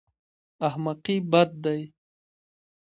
احمقي 0.67 1.17
بد 1.31 1.51
دی. 1.63 1.81